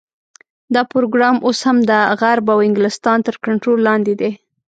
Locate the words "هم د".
1.67-1.91